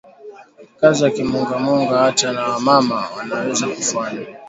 [0.79, 4.23] Kazi ya ki munganga ata na wa mama wanaweza kufanya